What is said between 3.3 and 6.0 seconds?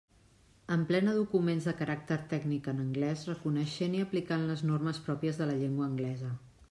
reconeixent i aplicant les normes pròpies de la llengua